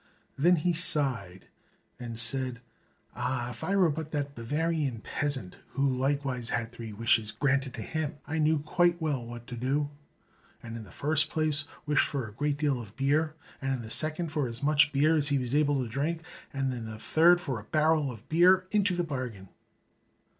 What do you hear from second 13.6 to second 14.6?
and in the second for